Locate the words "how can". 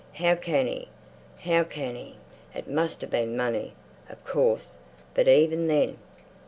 0.13-0.65, 1.41-1.93